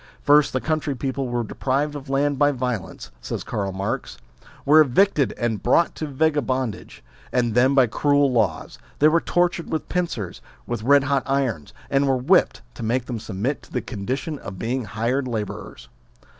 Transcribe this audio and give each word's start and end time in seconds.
First 0.23 0.51
the 0.51 0.59
country 0.59 0.95
people 0.95 1.27
were 1.27 1.43
deprived 1.43 1.93
of 1.93 2.09
land 2.09 2.39
by 2.39 2.51
violence, 2.51 3.11
says 3.21 3.43
Karl 3.43 3.71
Marx, 3.71 4.17
were 4.65 4.81
evicted 4.81 5.31
and 5.37 5.61
brought 5.61 5.93
to 5.93 6.07
vagabondage; 6.07 7.03
and 7.31 7.53
then, 7.53 7.75
by 7.75 7.85
cruel 7.85 8.31
laws, 8.31 8.79
they 8.97 9.09
were 9.09 9.21
tortured 9.21 9.69
with 9.71 9.89
pincers, 9.89 10.41
with 10.65 10.81
red 10.81 11.03
hot 11.03 11.21
irons, 11.27 11.71
and 11.87 12.07
were 12.07 12.17
whipped, 12.17 12.63
to 12.73 12.81
make 12.81 13.05
them 13.05 13.19
submit 13.19 13.61
to 13.61 13.71
the 13.71 13.81
condition 13.83 14.39
of 14.39 14.57
being 14.57 14.85
hired 14.85 15.27
labourers. 15.27 15.87